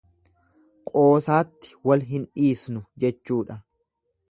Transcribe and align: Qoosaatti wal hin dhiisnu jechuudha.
Qoosaatti 0.91 1.77
wal 1.89 2.07
hin 2.13 2.25
dhiisnu 2.41 2.83
jechuudha. 3.05 3.63